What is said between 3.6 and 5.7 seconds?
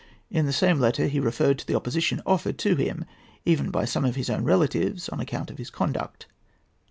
by some of his own relatives, on account of his